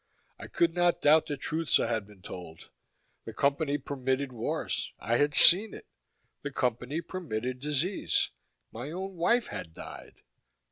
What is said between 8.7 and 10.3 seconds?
my own wife had died.